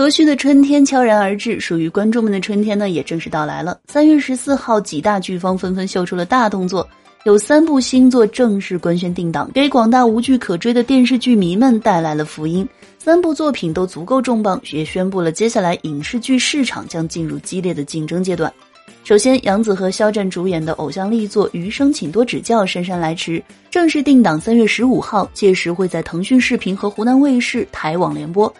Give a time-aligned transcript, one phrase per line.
[0.00, 3.78] 和煦的春天悄然而至，属于观众们的春天呢，也正式到来了。
[3.86, 6.88] 三月十四号，几大剧方纷纷秀出了大动作，
[7.24, 12.66] 有三部新作正式官宣定档，给广大无剧可追的电视剧迷们带来了福音。
[12.96, 18.50] 三部作品都足够重磅，也宣布了接下来影视剧市场将进入激烈的竞争阶段。
[19.04, 28.50] 首先，杨紫和肖战主演的偶像力作《余生，请多指教》姗姗来迟，正式定档三月十五号，届时会在腾讯视频和湖南卫视台网联播。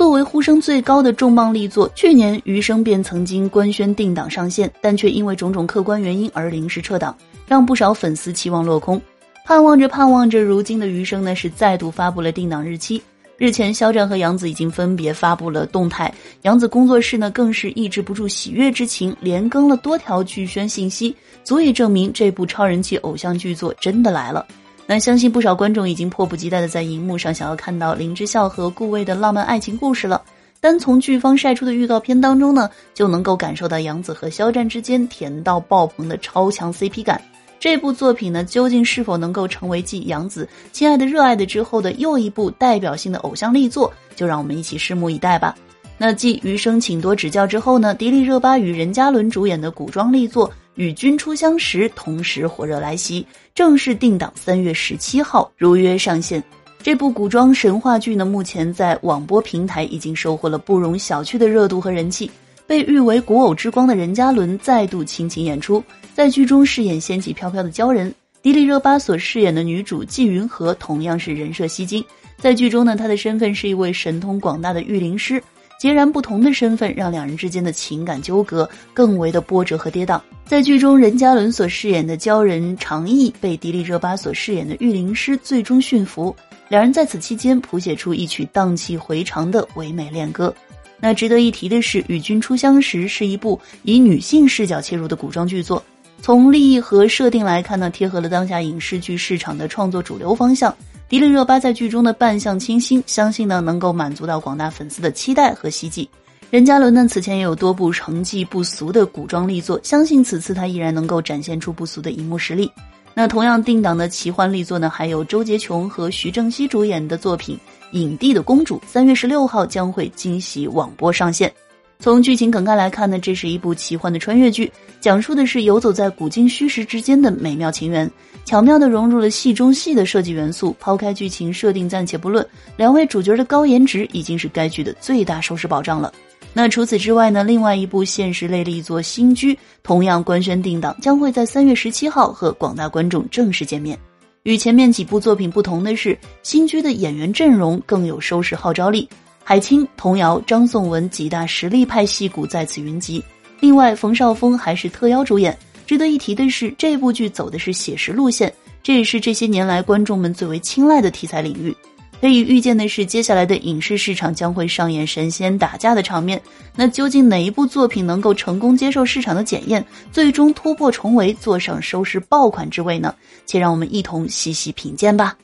[0.00, 7.14] 作为呼声最高的重磅力作，去年《余生》便曾经官宣定档上线，但却因为种种客观原因而临时撤档，
[7.46, 8.98] 让不少粉丝期望落空。
[9.44, 13.02] 盼望着盼望着，如今的《余生》呢是再度发布了定档日期。
[13.36, 16.10] 日前，肖战和杨紫已经分别发布了动态，
[16.44, 21.14] 杨紫工作室呢更是抑制不住喜悦之情，连更了多条剧宣信息，
[21.44, 24.46] 足以证明这部超人气偶像剧作真的来了。
[24.90, 30.20] 那相信不少观众已经迫不及待的在荧幕上想要看到林之孝和顾魏的浪漫爱情故事了。
[30.58, 37.22] 单从剧方晒出的预告片当中呢，就能够感受到杨紫和肖战之间甜到爆棚的超强 CP 感。
[37.60, 45.54] 这部作品呢，究竟是否能够成为继杨紫《亲爱的热爱的》之后的又一部代表性的偶像力作，就让我们一起拭目以待吧。
[45.98, 50.50] 那继《余生，请多指教》之后呢，迪丽热巴与任嘉伦主演的古装力作。
[50.80, 56.42] 与君初相识，同时火热来袭，正式定档三月十七号如约上线。
[56.82, 62.30] 这部古装神话剧呢，目前在网播平台已经收获了不容小觑的热度和人气。
[62.66, 68.14] 被誉为古偶之光的任嘉伦再度倾情演出，在剧中饰演仙气飘飘的鲛人。
[68.40, 72.02] 迪丽热巴所饰演的女主纪云禾同样是人设吸睛，
[72.38, 75.42] 在剧中呢，她的身份是一位神通广大的御灵师。
[75.80, 80.20] 截然不同的身份，让两人之间的情感纠葛更为的波折和跌宕。
[80.44, 86.36] 在剧中，任嘉伦所饰演的鲛人长义被迪丽热巴所饰演的御灵师最终驯服，
[86.68, 90.54] 两人在此期间谱写出一曲荡气回肠的唯美恋歌。
[91.00, 95.82] 那值得一提的是，《与君初相识》是一部以女性视角切入的古装剧作，
[96.20, 100.76] 从立意和设定来看呢，贴合了当下影视剧市场的创作主流方向。
[101.10, 106.08] 迪丽热巴在剧中的扮相清新，相信呢能够满足到广大粉丝的期待和希冀。
[106.52, 112.70] 任嘉伦呢此前也有多部成绩不俗的古装力作，相信此次他依然能够展现出不俗的荧幕实力。
[113.12, 117.56] 那同样定档的奇幻力作呢，还有周洁琼和徐正溪主演的作品
[117.90, 121.52] 《影帝的公主》，三月十六号将会惊喜网播上线。
[122.00, 128.10] 从剧情梗概来看呢，这是一部奇幻的穿越剧，讲述的是游走在古今虚实之间的美妙情缘，
[128.46, 130.74] 巧妙地融入了戏中戏的设计元素。
[130.80, 132.44] 抛开剧情设定暂且不论，
[132.74, 136.10] 两位主角的高颜值已经是该剧的最大收视保障了。
[136.54, 143.96] 那除此之外呢，另外一部现实类力作《新居》同样官宣定档，将会在三月十七号和广大观众正式见面。
[144.44, 149.06] 与前面几部作品不同的是，《新居》的演员阵容更有收视号召力。
[149.42, 153.22] 海清、童瑶、张颂文几大实力派戏骨在此云集，
[153.58, 155.56] 另外冯绍峰还是特邀主演。
[155.86, 161.76] 值得一提的是，这部剧走的是写实路线，这也是这些年来观众们最为青睐的题材领域。
[162.20, 166.40] 可以预见的是，接下来的影视市场将会上演神仙打架的场面。
[166.76, 173.12] 那究竟哪一部作品能够成功接受市场的检验，最终突破重围，坐上收视爆款之位呢？
[173.46, 175.34] 且让我们一同细细品鉴吧。